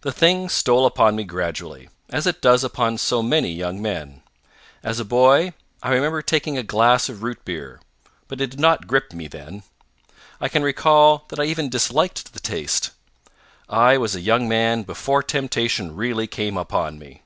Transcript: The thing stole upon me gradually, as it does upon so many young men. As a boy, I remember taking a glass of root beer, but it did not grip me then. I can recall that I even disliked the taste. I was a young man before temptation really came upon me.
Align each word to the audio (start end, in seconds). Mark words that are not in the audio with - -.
The 0.00 0.10
thing 0.10 0.48
stole 0.48 0.86
upon 0.86 1.14
me 1.14 1.22
gradually, 1.22 1.88
as 2.10 2.26
it 2.26 2.42
does 2.42 2.64
upon 2.64 2.98
so 2.98 3.22
many 3.22 3.52
young 3.52 3.80
men. 3.80 4.22
As 4.82 4.98
a 4.98 5.04
boy, 5.04 5.52
I 5.84 5.90
remember 5.92 6.20
taking 6.20 6.58
a 6.58 6.64
glass 6.64 7.08
of 7.08 7.22
root 7.22 7.44
beer, 7.44 7.80
but 8.26 8.40
it 8.40 8.50
did 8.50 8.58
not 8.58 8.88
grip 8.88 9.12
me 9.12 9.28
then. 9.28 9.62
I 10.40 10.48
can 10.48 10.64
recall 10.64 11.26
that 11.28 11.38
I 11.38 11.44
even 11.44 11.68
disliked 11.70 12.32
the 12.32 12.40
taste. 12.40 12.90
I 13.68 13.96
was 13.96 14.16
a 14.16 14.20
young 14.20 14.48
man 14.48 14.82
before 14.82 15.22
temptation 15.22 15.94
really 15.94 16.26
came 16.26 16.56
upon 16.56 16.98
me. 16.98 17.22